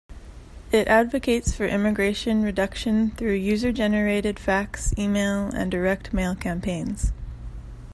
It 0.71 0.87
advocates 0.87 1.53
for 1.55 1.67
immigration 1.67 2.41
reduction 2.41 3.11
through 3.11 3.33
user-generated 3.35 4.39
fax, 4.39 4.95
email, 4.97 5.49
and 5.53 5.69
direct 5.69 6.11
mail 6.11 6.33
campaigns. 6.35 7.11